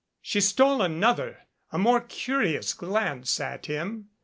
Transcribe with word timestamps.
She 0.23 0.41
stole 0.41 0.81
another 0.81 1.43
a 1.71 1.77
more 1.77 2.01
curious 2.01 2.73
glance 2.73 3.39
at 3.39 3.67
him. 3.67 4.09